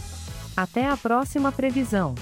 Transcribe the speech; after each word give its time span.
Até 0.55 0.87
a 0.87 0.95
próxima 0.95 1.51
previsão. 1.51 2.15